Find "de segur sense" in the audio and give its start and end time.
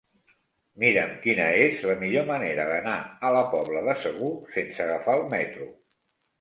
3.91-4.85